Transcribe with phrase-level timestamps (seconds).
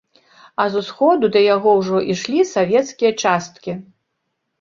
[0.63, 3.71] А з усходу да яго ўжо ішлі савецкія часткі.